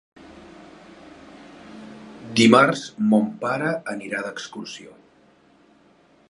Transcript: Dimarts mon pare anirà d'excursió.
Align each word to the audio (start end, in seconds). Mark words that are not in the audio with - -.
Dimarts 2.39 2.81
mon 3.13 3.29
pare 3.45 3.69
anirà 3.95 4.23
d'excursió. 4.29 4.99